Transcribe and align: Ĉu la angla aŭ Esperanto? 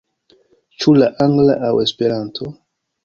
Ĉu 0.85 0.95
la 1.01 1.09
angla 1.25 1.59
aŭ 1.69 1.73
Esperanto? 1.85 2.51